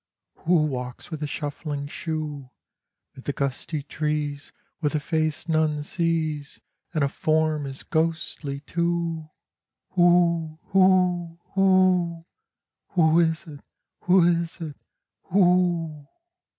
[0.45, 2.49] Who walks with a shuffling shoe,
[3.15, 6.59] 'Mid the gusty trees, With a face none sees,
[6.91, 9.29] And a form as ghostly too?
[9.91, 12.25] Who, who, who!
[12.93, 13.59] Who is it,
[13.99, 14.75] who is it,
[15.25, 16.07] who?"